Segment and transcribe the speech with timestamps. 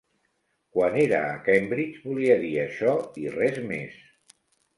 [0.77, 4.03] Quan era a Cambridge volia dir això i res més.